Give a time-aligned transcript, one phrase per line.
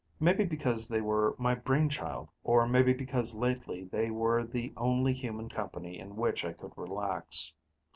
[0.19, 5.13] Maybe because they were my brain child, or maybe because lately they were the only
[5.13, 7.53] human company in which I could relax.